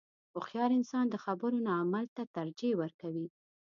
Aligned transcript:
•هوښیار 0.33 0.71
انسان 0.79 1.05
د 1.09 1.15
خبرو 1.23 1.57
نه 1.65 1.71
عمل 1.81 2.05
ته 2.15 2.23
ترجیح 2.35 2.73
ورکوي. 2.81 3.27